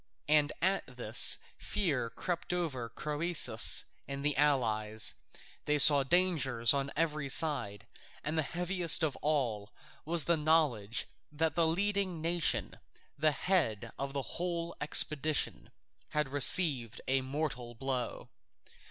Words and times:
And 0.27 0.51
at 0.63 0.97
this 0.97 1.37
fear 1.59 2.09
crept 2.09 2.53
over 2.53 2.89
Croesus 2.89 3.83
and 4.07 4.25
the 4.25 4.35
allies; 4.35 5.13
they 5.65 5.77
saw 5.77 6.01
dangers 6.01 6.73
on 6.73 6.89
every 6.95 7.29
side, 7.29 7.85
and 8.23 8.39
heaviest 8.39 9.03
of 9.03 9.15
all 9.17 9.71
was 10.03 10.23
the 10.23 10.35
knowledge 10.37 11.05
that 11.31 11.53
the 11.53 11.67
leading 11.67 12.19
nation, 12.19 12.79
the 13.15 13.29
head 13.31 13.91
of 13.99 14.13
the 14.13 14.39
whole 14.41 14.75
expedition, 14.81 15.69
had 16.09 16.29
received 16.29 16.99
a 17.07 17.21
mortal 17.21 17.75
blow. 17.75 18.29